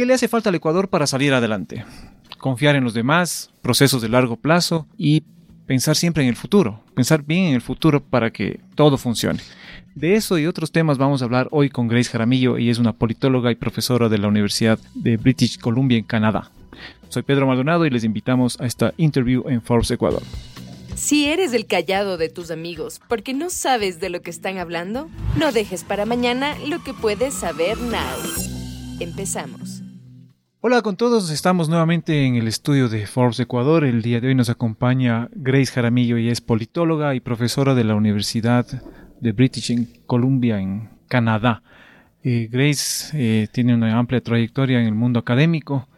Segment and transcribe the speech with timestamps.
[0.00, 1.84] ¿Qué le hace falta al Ecuador para salir adelante?
[2.38, 5.24] Confiar en los demás, procesos de largo plazo y
[5.66, 9.40] pensar siempre en el futuro, pensar bien en el futuro para que todo funcione.
[9.94, 12.56] De eso y otros temas vamos a hablar hoy con Grace Jaramillo.
[12.56, 16.50] y es una politóloga y profesora de la Universidad de British Columbia en Canadá.
[17.10, 20.22] Soy Pedro Maldonado y les invitamos a esta interview en Forbes Ecuador.
[20.94, 25.10] Si eres el callado de tus amigos porque no sabes de lo que están hablando,
[25.36, 28.00] no dejes para mañana lo que puedes saber now.
[28.98, 29.82] Empezamos.
[30.62, 33.82] Hola con todos, estamos nuevamente en el estudio de Forbes Ecuador.
[33.82, 37.94] El día de hoy nos acompaña Grace Jaramillo y es politóloga y profesora de la
[37.94, 38.66] Universidad
[39.22, 41.62] de British Columbia en Canadá.
[42.22, 45.88] Eh, Grace eh, tiene una amplia trayectoria en el mundo académico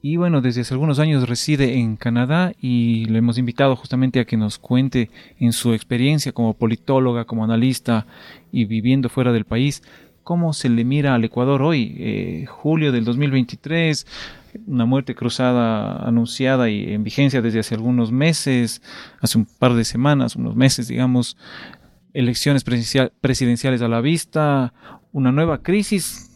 [0.00, 4.24] y bueno, desde hace algunos años reside en Canadá y le hemos invitado justamente a
[4.24, 8.06] que nos cuente en su experiencia como politóloga, como analista
[8.50, 9.82] y viviendo fuera del país,
[10.22, 14.06] cómo se le mira al Ecuador hoy, eh, julio del 2023,
[14.66, 18.82] una muerte cruzada anunciada y en vigencia desde hace algunos meses,
[19.20, 21.36] hace un par de semanas, unos meses, digamos,
[22.12, 24.74] elecciones presidenciales a la vista,
[25.12, 26.30] una nueva crisis,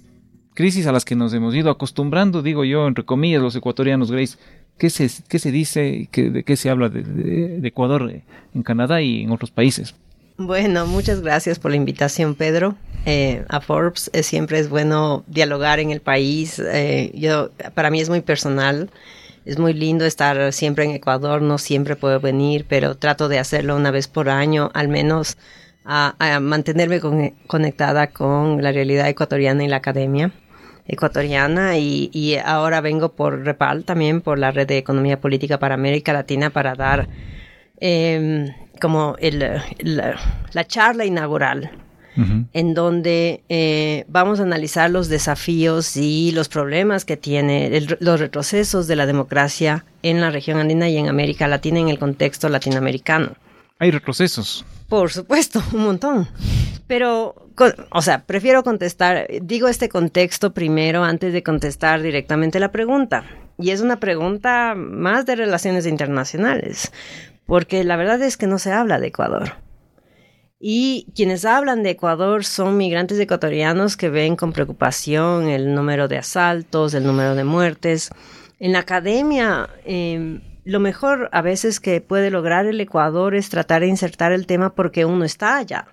[0.54, 4.38] crisis a las que nos hemos ido acostumbrando, digo yo, entre comillas, los ecuatorianos, Grace.
[4.78, 8.12] ¿Qué se, qué se dice, qué, de qué se habla de, Ecuador
[8.54, 9.94] en Canadá y en otros países?
[10.38, 12.76] Bueno, muchas gracias por la invitación, Pedro.
[13.06, 16.58] Eh, a Forbes eh, siempre es bueno dialogar en el país.
[16.58, 18.90] Eh, yo, para mí es muy personal.
[19.46, 21.40] Es muy lindo estar siempre en Ecuador.
[21.40, 25.38] No siempre puedo venir, pero trato de hacerlo una vez por año, al menos
[25.86, 27.00] a, mantenerme
[27.46, 30.32] conectada con la realidad ecuatoriana y la academia
[30.88, 36.12] ecuatoriana y, ahora vengo por REPAL también, por la Red de Economía Política para América
[36.12, 37.08] Latina para dar
[37.80, 41.70] em, como la, charla inaugural
[42.52, 48.86] en donde eh, vamos a analizar los desafíos y los problemas que tiene los retrocesos
[48.86, 53.32] de la democracia en la región andina y en América Latina en el contexto latinoamericano.
[53.78, 54.64] Hay retrocesos.
[54.88, 56.28] Por supuesto, un montón.
[56.86, 57.34] Pero,
[57.90, 63.24] o sea, prefiero contestar, digo este contexto primero antes de contestar directamente la pregunta.
[63.58, 66.92] Y es una pregunta más de relaciones internacionales,
[67.46, 69.54] porque la verdad es que no se habla de Ecuador.
[70.58, 76.18] Y quienes hablan de Ecuador son migrantes ecuatorianos que ven con preocupación el número de
[76.18, 78.10] asaltos, el número de muertes.
[78.58, 83.82] En la academia, eh, lo mejor a veces que puede lograr el Ecuador es tratar
[83.82, 85.88] de insertar el tema porque uno está allá.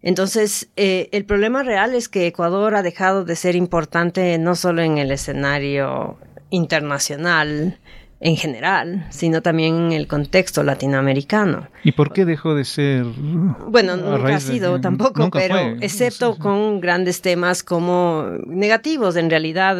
[0.00, 4.82] Entonces, eh, el problema real es que Ecuador ha dejado de ser importante no solo
[4.82, 6.18] en el escenario
[6.50, 7.78] internacional,
[8.22, 11.66] en general, sino también en el contexto latinoamericano.
[11.82, 13.04] ¿Y por qué dejó de ser?
[13.04, 19.76] Bueno, nunca ha sido tampoco, pero excepto con grandes temas como negativos, en realidad,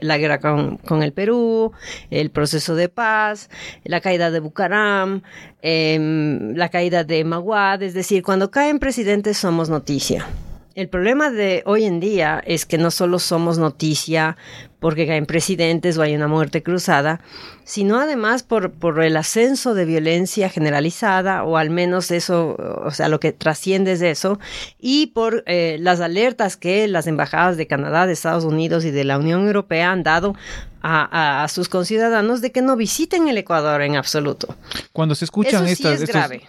[0.00, 1.72] la guerra con, el Perú,
[2.10, 3.50] el proceso de paz,
[3.82, 5.22] la caída de Bucaram,
[5.60, 10.28] em, la caída de Maguad, es decir, cuando caen presidentes somos noticia.
[10.76, 14.36] El problema de hoy en día es que no solo somos noticia
[14.80, 17.20] porque caen presidentes o hay una muerte cruzada,
[17.64, 23.08] sino además por, por el ascenso de violencia generalizada, o al menos eso, o sea,
[23.08, 24.40] lo que trasciende es eso,
[24.80, 29.04] y por eh, las alertas que las embajadas de Canadá, de Estados Unidos y de
[29.04, 30.34] la Unión Europea han dado
[30.82, 34.54] a, sus conciudadanos de que no visiten el Ecuador en absoluto.
[34.92, 36.02] Cuando se escuchan estas,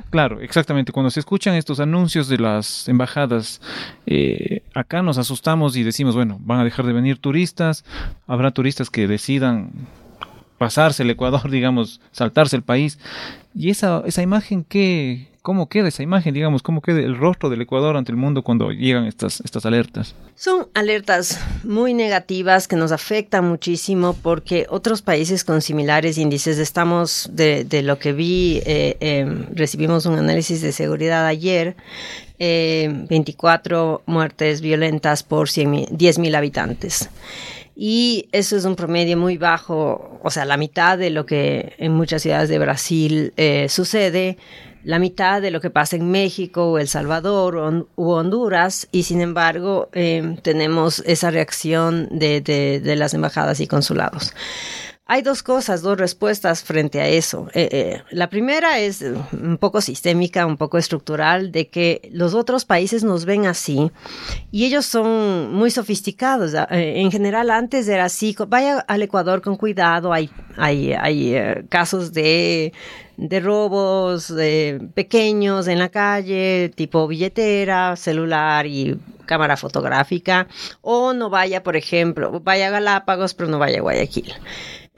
[0.09, 3.61] claro, exactamente, cuando se escuchan estos anuncios de las embajadas,
[4.05, 7.83] eh, acá nos asustamos y decimos, bueno, van a dejar de venir turistas,
[8.27, 9.71] habrá turistas que decidan
[10.61, 12.99] pasarse el Ecuador, digamos, saltarse el país.
[13.55, 17.61] Y esa, esa imagen, ¿qué, ¿cómo queda esa imagen, digamos, cómo queda el rostro del
[17.61, 20.15] Ecuador ante el mundo cuando llegan estas, estas alertas?
[20.35, 27.29] Son alertas muy negativas que nos afectan muchísimo porque otros países con similares índices, estamos,
[27.33, 31.75] de, de lo que vi, eh, em, recibimos un análisis de seguridad ayer,
[32.37, 37.09] 24 eh, muertes violentas por 10.000 habitantes
[37.75, 41.93] y eso es un promedio muy bajo, o sea, la mitad de lo que en
[41.93, 44.37] muchas ciudades de Brasil eh, sucede,
[44.83, 49.03] la mitad de lo que pasa en México o El Salvador o, u Honduras y
[49.03, 54.33] sin embargo eh, tenemos esa reacción de, de las embajadas y consulados.
[55.11, 57.49] Hay dos cosas, dos respuestas frente a eso.
[57.53, 59.01] Eh, eh, la primera es
[59.33, 63.91] un poco sistémica, un poco estructural, de que los otros países nos ven así
[64.53, 66.53] y ellos son muy sofisticados.
[66.53, 72.13] Eh, en general, antes era así, vaya al Ecuador con cuidado, hay Hay, eh, casos
[72.13, 72.71] de,
[73.17, 74.33] de robos
[74.93, 80.47] pequeños en la calle, tipo billetera, celular y cámara fotográfica.
[80.81, 84.33] O no vaya, por ejemplo, vaya a Galápagos, pero no vaya a Guayaquil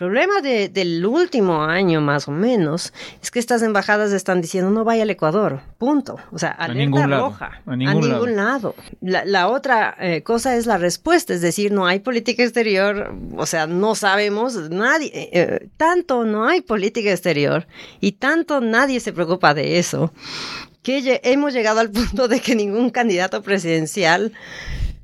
[0.03, 5.03] problema del último año más o menos es que estas embajadas están diciendo no vaya
[5.03, 6.17] al Ecuador, punto.
[6.31, 7.61] O sea, alerta roja.
[7.65, 8.75] a ningún, lado.
[9.01, 13.65] La, otra eh, cosa es la respuesta, es decir, no hay política exterior, o sea,
[13.67, 17.65] no sabemos, nadie, eh, eh, tanto no hay política exterior
[18.03, 20.11] y tanto nadie se preocupa de eso,
[20.81, 24.33] que hemos llegado al punto de que ningún candidato presidencial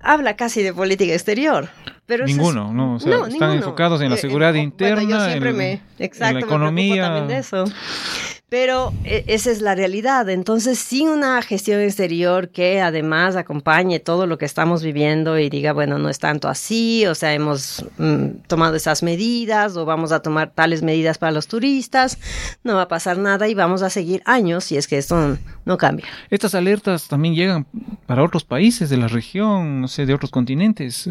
[0.02, 1.70] habla casi de política exterior.
[2.06, 6.12] Pero ninguno, no, o sea, están enfocados en la eh, seguridad interna, en, me, en,
[6.20, 7.04] la economía.
[7.04, 7.64] también de eso.
[8.50, 10.30] Pero e, esa es la realidad.
[10.30, 15.74] Entonces, sin una gestión exterior que además acompañe todo lo que estamos viviendo y diga,
[15.74, 20.22] bueno, no es tanto así, o sea, hemos mm, tomado esas medidas o vamos a
[20.22, 22.18] tomar tales medidas para los turistas,
[22.64, 25.78] no va a pasar nada y vamos a seguir años si es que esto no
[25.78, 26.06] cambia.
[26.30, 27.68] Estas alertas también llegan
[28.06, 31.10] para otros países de la región, no sé, de otros continentes.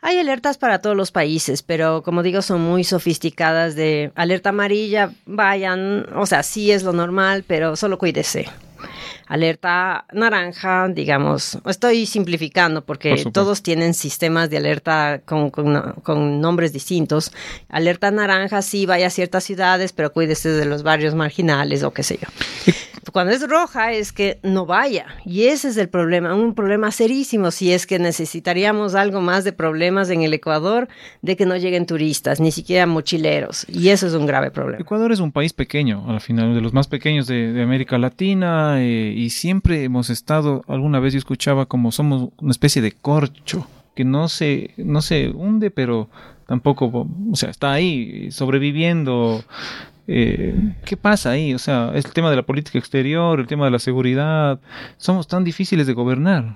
[0.00, 5.12] Hay alertas para todos los países, pero como digo, son muy sofisticadas de alerta amarilla,
[5.26, 8.48] vayan, o sea, sí es lo normal, pero solo cuídese.
[9.26, 17.32] Alerta naranja, digamos, estoy simplificando porque todos tienen sistemas de alerta con, con, nombres distintos.
[17.70, 22.02] Alerta naranja, sí, vaya a ciertas ciudades, pero cuídese de los barrios marginales o qué
[22.02, 22.28] sé yo.
[23.12, 25.06] Cuando es roja es que no vaya.
[25.24, 29.52] Y ese es el problema, un problema serísimo si es que necesitaríamos algo más de
[29.52, 30.88] problemas en el Ecuador
[31.22, 33.66] de que no lleguen turistas, ni siquiera mochileros.
[33.68, 34.80] Y eso es un grave problema.
[34.80, 38.76] Ecuador es un país pequeño, al final, de los más pequeños de, América Latina.
[38.80, 43.66] Eh, y siempre hemos estado, alguna vez yo escuchaba como somos una especie de corcho
[43.94, 46.08] que no se, no se hunde, pero
[46.46, 49.44] tampoco, o sea, está ahí sobreviviendo
[50.06, 51.54] eh, ¿Qué pasa ahí?
[51.54, 54.60] O sea, es el tema de la política exterior, el tema de la seguridad.
[54.98, 56.54] Somos tan difíciles de gobernar.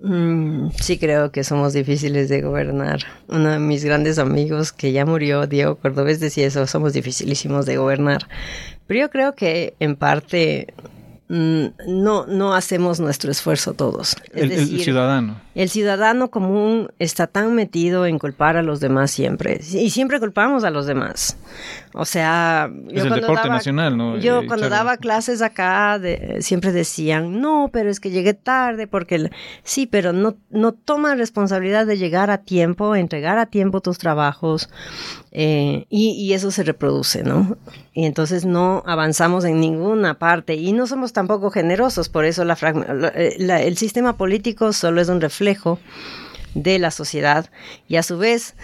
[0.00, 3.00] Mm, sí creo que somos difíciles de gobernar.
[3.28, 7.76] Uno de mis grandes amigos que ya murió, Diego Cordobés, decía eso, somos dificilísimos de
[7.76, 8.28] gobernar.
[8.86, 10.74] Pero yo creo que en parte
[11.32, 14.16] Mm, no, no hacemos nuestro esfuerzo todos.
[14.34, 15.40] el, ciudadano.
[15.54, 19.60] El ciudadano común está tan metido en culpar a los demás siempre.
[19.72, 21.36] Y siempre culpamos a los demás.
[21.92, 24.16] O sea, es el deporte nacional, ¿no?
[24.16, 26.00] Yo eh, cuando daba clases acá
[26.40, 29.30] siempre decían, no, pero es que llegué tarde porque
[29.62, 34.70] sí, pero no, no toma responsabilidad de llegar a tiempo, entregar a tiempo tus trabajos.
[35.34, 37.56] Eh, y, eso se reproduce, ¿no?
[37.94, 42.54] Y entonces no avanzamos en ninguna parte y no somos tampoco generosos, por eso la,
[43.14, 45.41] eh, el sistema político solo es un reflejo
[46.54, 47.50] de la sociedad
[47.88, 48.54] y a su vez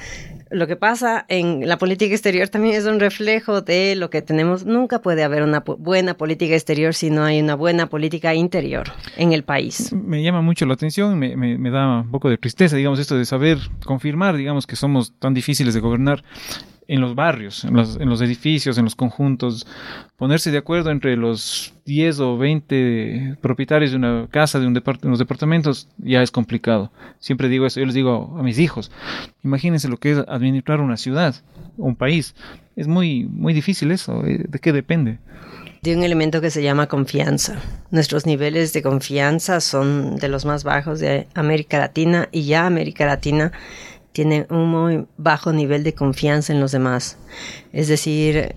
[0.51, 4.65] lo que pasa en la política exterior también es un reflejo de lo que tenemos.
[4.65, 9.33] Nunca puede haber una buena política exterior si no hay una buena política interior en
[9.33, 9.93] el país.
[9.93, 13.27] Me llama mucho la atención, me, me da un poco de tristeza, digamos, esto de
[13.27, 16.25] saber confirmar, digamos, que somos tan difíciles de gobernar
[16.89, 19.67] en los barrios, en los, en los, edificios, en los conjuntos,
[20.17, 25.19] ponerse de acuerdo entre los 10 o 20 propietarios de una casa, de un unos
[25.19, 26.91] departamentos, ya es complicado.
[27.19, 28.91] Siempre digo eso, yo les digo a mis hijos,
[29.45, 31.37] imagínense lo que es administrar una ciudad,
[31.77, 32.35] un país.
[32.75, 35.19] Es muy, muy difícil eso, eh, ¿de qué depende?
[35.81, 37.55] de un elemento que se llama confianza.
[37.93, 43.07] Nuestros niveles de confianza son de los más bajos de América Latina y ya América
[43.07, 43.53] Latina
[44.19, 47.19] tiene un muy bajo nivel de confianza en los demás.
[47.73, 48.53] Es decir,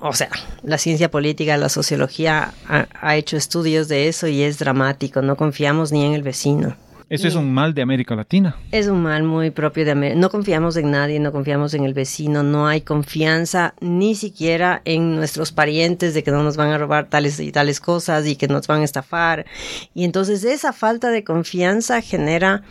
[0.00, 0.30] o sea,
[0.62, 5.20] la ciencia política, la sociología ha, hecho estudios de eso y es dramático.
[5.20, 6.76] No confiamos ni en el vecino.
[7.10, 8.56] Eso es un mal de América Latina.
[8.70, 10.18] Es un mal muy propio de América.
[10.18, 15.14] No confiamos en nadie, no confiamos en el vecino, no hay confianza ni siquiera en
[15.14, 18.48] nuestros parientes de que no nos van a robar tales y tales cosas y que
[18.48, 19.44] nos van a estafar.
[19.92, 22.62] Y entonces esa falta de confianza genera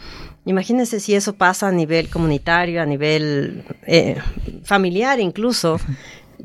[0.46, 4.18] Imagínense si eso pasa a nivel comunitario, a nivel eh,
[4.64, 5.80] familiar incluso.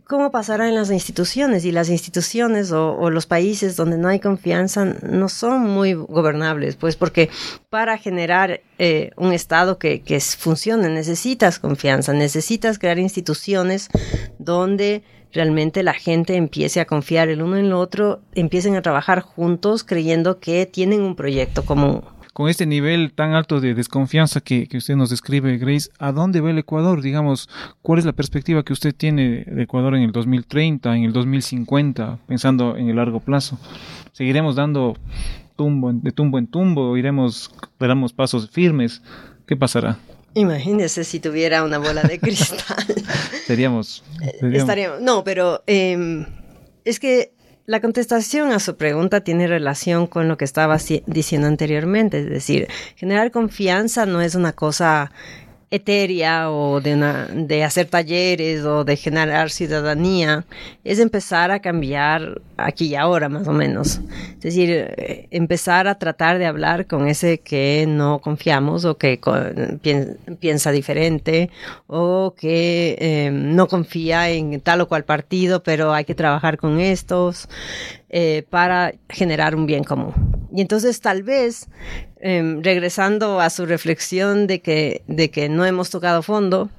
[0.05, 1.65] ¿Cómo pasará en las instituciones?
[1.65, 6.97] Y las instituciones o, los países donde no hay confianza no son muy gobernables, pues
[6.97, 7.31] porque
[7.71, 13.89] para generar eh, un Estado que, que funcione necesitas confianza, necesitas crear instituciones
[14.39, 19.23] donde realmente la gente empiece a confiar el uno en el otro, empiecen a trabajar
[19.23, 22.03] juntos creyendo que tienen un proyecto común
[22.37, 26.51] con este nivel tan alto de desconfianza que, usted nos describe, Grace, ¿a dónde va
[26.51, 27.01] el Ecuador?
[27.01, 27.49] Digamos,
[27.81, 32.19] ¿cuál es la perspectiva que usted tiene de Ecuador en el 2030, en el 2050,
[32.27, 33.59] pensando en el largo plazo?
[34.13, 34.99] ¿Seguiremos dando
[35.57, 36.95] tumbo, de tumbo en tumbo?
[36.99, 37.51] ¿Iremos,
[37.81, 39.01] damos pasos firmes?
[39.47, 39.97] ¿Qué pasará?
[40.35, 42.85] Imagínese si tuviera una bola de cristal.
[43.47, 44.05] seríamos,
[44.43, 45.01] Estaríamos.
[45.01, 46.27] No, pero em,
[46.85, 47.33] es que
[47.67, 52.69] la contestación a su pregunta tiene relación con lo que estaba diciendo anteriormente, es decir,
[52.95, 55.11] generar confianza no es una cosa
[55.71, 60.45] etérea o de, una, de hacer talleres o de generar ciudadanía,
[60.85, 64.01] es empezar a cambiar aquí y ahora más o menos.
[64.35, 69.19] Es decir, eh, empezar a tratar de hablar con ese que no confiamos o que
[70.39, 71.51] piensa diferente
[71.89, 76.81] o que eh, no confía en tal o cual partido, pero hay que trabajar con
[76.81, 77.49] estos
[78.09, 80.15] eh, para generar un bien común.
[80.55, 81.69] Y entonces tal vez
[82.29, 86.71] Em, regresando a su reflexión de que, de que no hemos tocado fondo,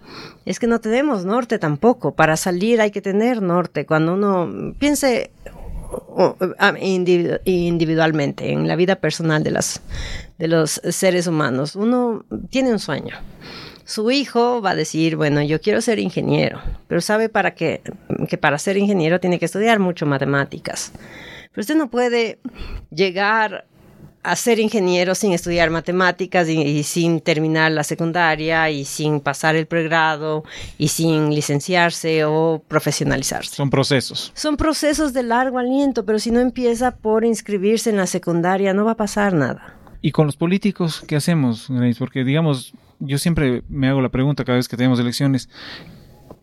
[0.45, 2.13] es que no tenemos norte tampoco.
[2.13, 3.85] Para salir hay que tener norte.
[3.85, 5.31] Cuando uno piense
[7.45, 9.79] individualmente en la vida personal de, las,
[10.37, 13.15] de los seres humanos, uno tiene un sueño.
[13.85, 17.81] Su hijo va a decir, bueno, yo quiero ser ingeniero, pero sabe para qué,
[18.27, 20.91] que para ser ingeniero tiene que estudiar mucho matemáticas.
[21.53, 22.37] Pero usted no puede
[22.89, 23.65] llegar
[24.27, 29.67] a ser ingeniero sin estudiar matemáticas y, sin terminar la secundaria y sin pasar el
[29.67, 30.43] pregrado
[30.77, 33.55] y sin licenciarse o profesionalizarse.
[33.55, 34.33] Son procesos.
[34.35, 38.83] Son procesos de largo aliento, pero si no empieza por inscribirse en la secundaria no
[38.83, 39.77] va a pasar nada.
[40.01, 41.97] ¿Y con los políticos qué hacemos, Grace?
[41.97, 45.49] Porque digamos, yo siempre me hago la pregunta cada vez que tenemos elecciones,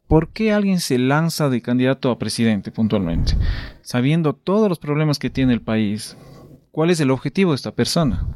[0.09, 3.35] ¿por qué alguien se lanza de candidato a presidente puntualmente?
[3.83, 6.17] Sabiendo todos los problemas que tiene el país,
[6.75, 8.27] ¿Cuál es el objetivo de esta persona?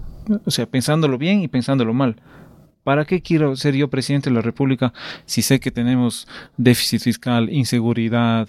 [0.44, 2.22] O sea, pensándolo bien y pensándolo mal.
[2.84, 4.92] ¿Para qué quiero ser yo presidente de la República
[5.26, 8.48] si sé que tenemos déficit fiscal, inseguridad,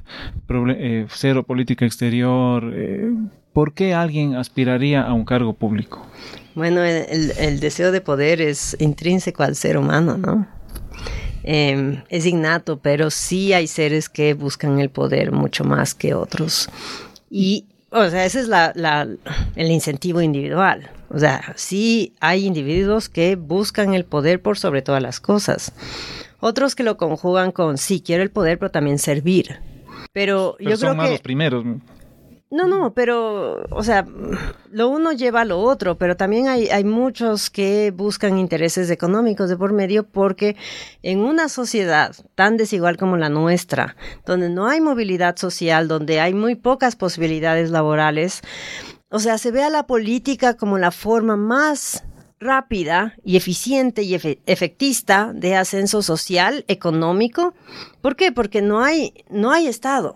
[0.77, 2.71] eh, cero política exterior?
[2.71, 3.11] Eh,
[3.51, 6.05] ¿Por qué alguien aspiraría a un cargo público?
[6.53, 10.45] Bueno, el, deseo de poder es intrínseco al ser humano, ¿no?
[11.41, 16.69] Em, es innato, pero sí hay seres que buscan el poder mucho más que otros.
[17.31, 19.07] Y o sea, ese es la,
[19.55, 20.89] el incentivo individual.
[21.09, 25.73] O sea, sí hay individuos que buscan el poder por sobre todas las cosas.
[26.39, 29.59] Otros que lo conjugan con sí, quiero el poder, pero también servir.
[30.13, 31.65] Pero, yo son creo más los primeros.
[32.51, 34.07] No, no, pero, o sea,
[34.71, 39.49] lo uno lleva a lo otro, pero también hay, hay muchos que buscan intereses económicos
[39.49, 40.55] de por medio porque
[41.03, 46.33] en una sociedad tan desigual como la nuestra, donde no hay movilidad social, donde hay
[46.33, 48.41] muy pocas posibilidades laborales,
[49.09, 52.03] o sea, se ve a la política como la forma más
[52.39, 57.53] rápida y eficiente y efectista de ascenso social, económico.
[58.01, 58.31] ¿Por qué?
[58.31, 60.15] Porque no hay, no hay Estado.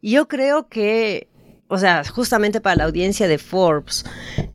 [0.00, 1.28] Yo creo que
[1.68, 4.04] o sea, justamente para la audiencia de Forbes,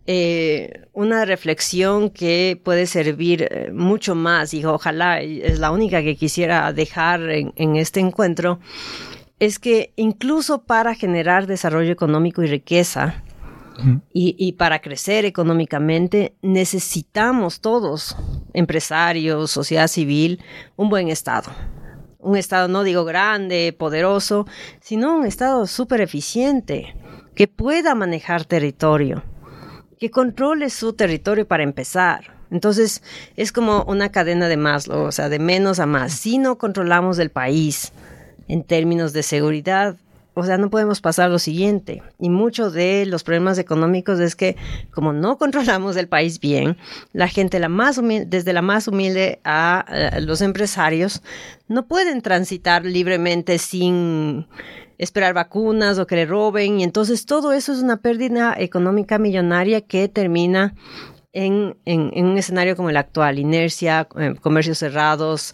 [0.07, 6.15] eh, una reflexión que puede servir eh, mucho más y ojalá es la única que
[6.15, 8.59] quisiera dejar en, este encuentro,
[9.39, 13.23] es que incluso para generar desarrollo económico y riqueza,
[14.13, 18.15] y, y, para crecer económicamente necesitamos todos,
[18.53, 20.43] empresarios, sociedad civil,
[20.75, 21.51] un buen Estado
[22.23, 24.47] un Estado, no digo grande, poderoso,
[24.81, 26.95] sino un Estado súper eficiente,
[27.35, 29.23] que pueda manejar territorio,
[29.99, 32.33] que controle su territorio para empezar.
[32.51, 33.01] Entonces,
[33.35, 36.13] es como una cadena de más, o sea, de menos a más.
[36.13, 37.91] Si no controlamos el país
[38.47, 39.95] en términos de seguridad,
[40.33, 42.01] o sea, no podemos pasar lo siguiente.
[42.19, 44.55] Y muchos de los problemas económicos es que
[44.91, 46.77] como no controlamos el país bien,
[47.11, 51.21] la gente la más desde la más humilde a, a los empresarios
[51.67, 54.47] no pueden transitar libremente sin
[54.97, 56.79] esperar vacunas o que le roben.
[56.79, 60.73] Y entonces todo eso es una pérdida económica millonaria que termina
[61.33, 65.51] en, en, un escenario como el actual, inercia, eh, comercios cerrados,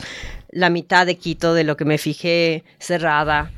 [0.52, 3.52] la mitad de Quito de lo que me fijé cerrada.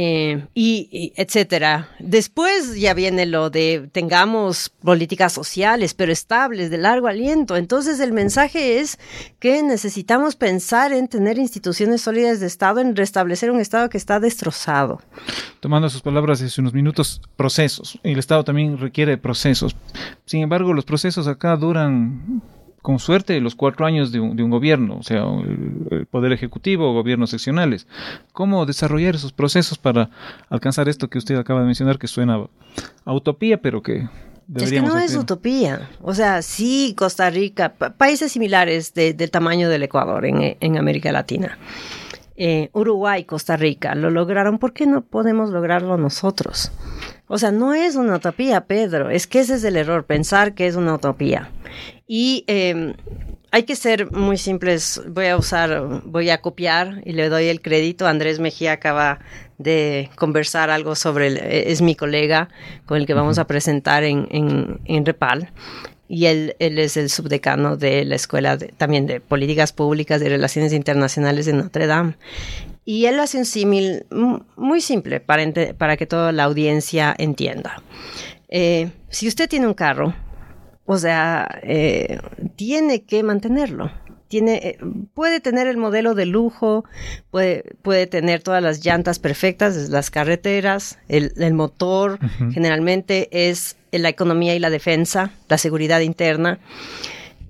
[0.00, 1.88] Eh, y, etcétera.
[1.98, 7.56] Después ya viene lo de tengamos políticas sociales, pero estables, de largo aliento.
[7.56, 8.96] Entonces el mensaje es
[9.40, 14.20] que necesitamos pensar en tener instituciones sólidas de Estado, en restablecer un Estado que está
[14.20, 15.02] destrozado.
[15.58, 17.98] Tomando sus palabras hace unos minutos, procesos.
[18.04, 19.74] El Estado también requiere procesos.
[20.26, 22.40] Sin embargo, los procesos acá duran
[22.82, 27.30] con suerte los cuatro años de un, gobierno, o sea, el, poder ejecutivo o gobiernos
[27.30, 27.86] seccionales.
[28.32, 30.10] ¿Cómo desarrollar esos procesos para
[30.48, 32.46] alcanzar esto que usted acaba de mencionar, que suena
[33.04, 34.08] a utopía, pero que.
[34.54, 35.90] Es que no es utopía.
[36.00, 41.58] O sea, sí, Costa Rica, países similares del tamaño del Ecuador en, América Latina.
[42.40, 46.70] Eh, Uruguay, Costa Rica, lo lograron, ¿por qué no podemos lograrlo nosotros?
[47.26, 50.68] O sea, no es una utopía, Pedro, es que ese es el error, pensar que
[50.68, 51.50] es una utopía.
[52.06, 52.94] Y em,
[53.50, 55.02] hay que ser muy simples.
[55.08, 58.06] Voy a usar, voy a copiar y le doy el crédito.
[58.06, 59.18] Andrés Mejía acaba
[59.58, 62.50] de conversar algo sobre, el, es mi colega
[62.86, 65.50] con el que vamos a presentar en, en, en Repal.
[66.08, 70.28] Y él, él, es el subdecano de la Escuela de, también de Políticas Públicas y
[70.28, 72.14] Relaciones Internacionales de Notre Dame.
[72.84, 74.06] Y él hace un símil
[74.56, 75.44] muy simple para,
[75.76, 77.82] para que toda la audiencia entienda.
[78.48, 80.14] Eh, si usted tiene un carro,
[80.86, 82.18] o sea, eh,
[82.56, 83.92] tiene que mantenerlo.
[84.28, 84.78] Tiene, eh,
[85.12, 86.84] puede tener el modelo de lujo,
[87.30, 92.52] puede, puede tener todas las llantas perfectas, las carreteras, el, el motor, uh -huh.
[92.52, 96.58] generalmente es la economía y la defensa, la seguridad interna.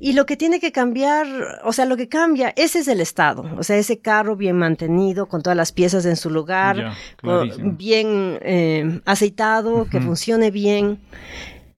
[0.01, 1.27] Y lo que tiene que cambiar,
[1.65, 3.45] o sea, lo que cambia, ese es el estado.
[3.59, 7.49] O sea, ese carro bien mantenido, con todas las piezas en su lugar, Ya, con-
[7.49, 7.73] clarísimo.
[7.77, 11.01] bien eh, aceitado, que funcione bien.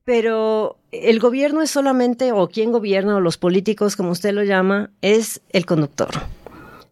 [0.05, 4.91] Pero el gobierno es solamente, o quien gobierna, o los políticos, como usted lo llama,
[5.01, 6.11] es el conductor.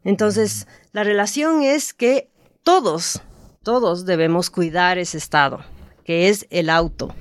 [0.04, 2.28] Entonces, la relación es que
[2.62, 3.20] todos,
[3.62, 5.60] todos debemos cuidar ese estado,
[6.04, 7.14] que es el auto.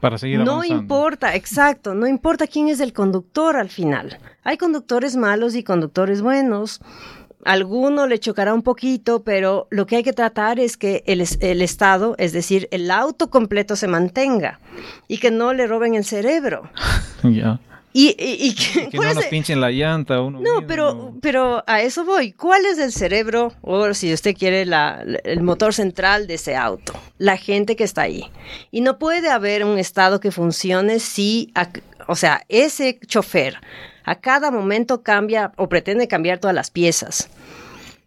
[0.00, 4.18] Para seguir No importa, exacto, no importa quién es el conductor al final.
[4.42, 6.80] Hay conductores malos y conductores buenos.
[7.44, 11.62] Alguno le chocará un poquito, pero lo que hay que tratar es que el, el
[11.62, 14.60] estado, es decir, el auto completo se mantenga
[15.08, 16.70] y que no le roben el cerebro.
[17.22, 17.60] Ya.
[17.92, 20.20] Y, y- y que- Que ¿cuál no nos pinchen la llanta.
[20.20, 20.66] Uno no, mismo.
[20.66, 22.32] pero, pero a eso voy.
[22.32, 26.92] ¿Cuál es el cerebro, o si usted quiere, la- el motor central de ese auto?
[27.18, 28.30] La gente que está ahí.
[28.70, 31.68] Y no puede haber un estado que funcione si, a-
[32.06, 33.58] o sea, ese chofer
[34.04, 37.28] a cada momento cambia o pretende cambiar todas las piezas.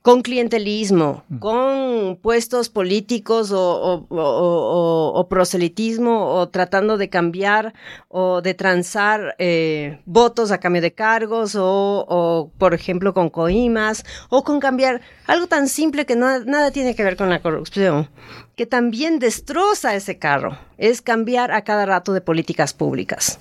[0.03, 7.74] Con clientelismo, con puestos políticos o, o- o- o- o proselitismo, o tratando de cambiar
[8.10, 14.03] o de transar eh, votos a cambio de cargos, o, o, por ejemplo con coimas,
[14.29, 18.10] o con cambiar algo tan simple que no- nada tiene que ver con la corrupción,
[18.57, 23.39] que también destroza ese carro, es cambiar a cada rato de políticas públicas.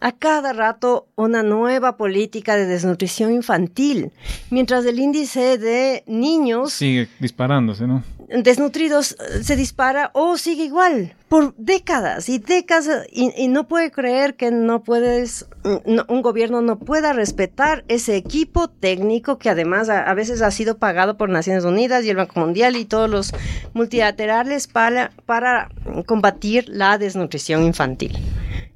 [0.00, 4.12] A cada rato una nueva política de desnutrición infantil,
[4.50, 8.02] mientras el índice de niños Sigue disparándose, ¿no?
[8.42, 13.90] desnutridos eh, se dispara o sigue igual por décadas y décadas y, y no puede
[13.90, 19.50] creer que no puedes mm, no- un gobierno no pueda respetar ese equipo técnico que
[19.50, 22.86] además a, a veces ha sido pagado por Naciones Unidas y el Banco Mundial y
[22.86, 23.32] todos los
[23.74, 25.70] multilaterales para para
[26.06, 28.18] combatir la desnutrición infantil.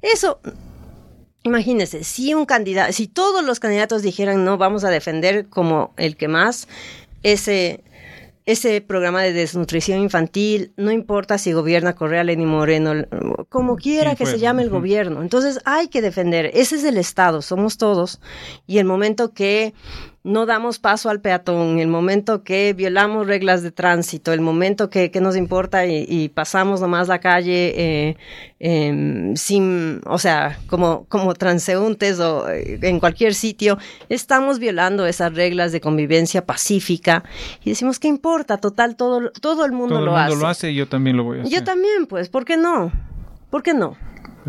[0.01, 0.39] Eso
[1.49, 6.15] Imagínese, si un candidato, si todos los candidatos dijeran no, vamos a defender como el
[6.15, 6.67] que más
[7.23, 7.83] ese,
[8.45, 12.93] ese programa de desnutrición infantil, no importa si gobierna Correa, Lenín Moreno,
[13.49, 14.41] como quiera ¿Quién que se fuera?
[14.41, 15.23] llame el gobierno.
[15.23, 18.19] Entonces hay que defender, ese es el Estado, somos todos.
[18.67, 19.73] Y el momento que
[20.23, 25.11] no damos paso al peatón, el momento que violamos reglas de tránsito, el momento que,
[25.11, 28.17] que nos importa y, y pasamos nomás la calle eh,
[28.59, 33.77] em, sin, o sea, como, como transeúntes o eh, en cualquier sitio,
[34.09, 37.23] estamos violando esas reglas de convivencia pacífica
[37.63, 38.57] y decimos, ¿qué importa?
[38.57, 40.35] Total, todo, todo el mundo, Todo el lo, mundo hace.
[40.41, 41.53] lo hace y yo también lo voy a hacer.
[41.53, 42.91] Yo también, pues, ¿por qué no?
[43.49, 43.95] ¿Por qué no?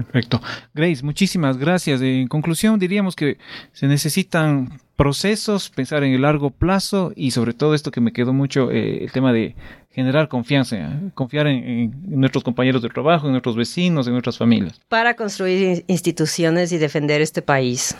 [0.05, 0.41] Perfecto.
[0.75, 2.01] Grace, muchísimas gracias.
[2.01, 3.39] En conclusión, diríamos que
[3.73, 8.33] se necesitan procesos, pensar en el largo plazo y sobre todo esto que me quedó
[8.33, 9.55] mucho, eh, el tema de
[9.91, 11.11] generar confianza, ¿eh?
[11.15, 14.81] confiar en, en- nuestros compañeros de trabajo, en nuestros vecinos, en nuestras familias.
[14.89, 17.97] Para construir in- instituciones y defender este país.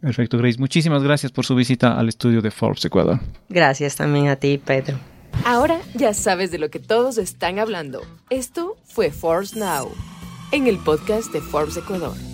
[0.00, 0.58] Perfecto, Grace.
[0.58, 3.20] Muchísimas gracias por su visita al estudio de Forbes Ecuador.
[3.48, 4.96] Gracias también a ti, Pedro.
[5.44, 8.02] Ahora ya sabes de lo que todos están hablando.
[8.30, 9.90] Esto fue Forbes Now,
[10.54, 12.33] en el podcast de Forbes Ecuador.